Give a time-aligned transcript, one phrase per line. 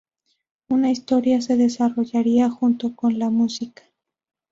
[0.67, 3.83] Una historia se desarrollaría junto con la música.